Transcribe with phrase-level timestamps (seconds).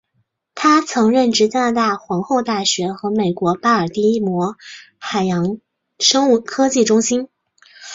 [0.55, 4.55] 他曾任职加拿大皇后大学和美国巴尔的摩
[4.97, 5.59] 海洋
[5.99, 7.29] 生物科技中心。